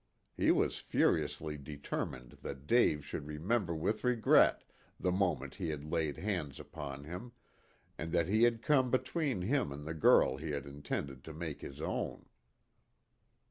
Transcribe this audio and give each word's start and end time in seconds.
He 0.35 0.49
was 0.49 0.79
furiously 0.79 1.57
determined 1.59 2.39
that 2.41 2.65
Dave 2.65 3.05
should 3.05 3.27
remember 3.27 3.75
with 3.75 4.03
regret 4.03 4.63
the 4.99 5.11
moment 5.11 5.53
he 5.57 5.69
had 5.69 5.85
laid 5.91 6.17
hands 6.17 6.59
upon 6.59 7.03
him, 7.03 7.33
and 7.99 8.11
that 8.11 8.27
he 8.27 8.41
had 8.41 8.63
come 8.63 8.89
between 8.89 9.43
him 9.43 9.71
and 9.71 9.85
the 9.85 9.93
girl 9.93 10.37
he 10.37 10.49
had 10.49 10.65
intended 10.65 11.23
to 11.25 11.33
make 11.33 11.61
his 11.61 11.81
own. 11.83 12.25